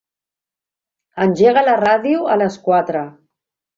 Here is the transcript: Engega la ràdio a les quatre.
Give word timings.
Engega 1.25 1.63
la 1.67 1.75
ràdio 1.83 2.25
a 2.37 2.39
les 2.45 2.59
quatre. 2.69 3.05